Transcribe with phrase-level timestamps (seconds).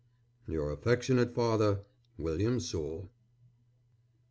[0.47, 1.81] Your affectionate father,
[2.17, 3.11] WILLIAM SOULE.